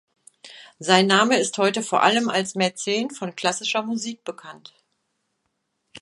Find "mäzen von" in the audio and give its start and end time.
2.55-3.35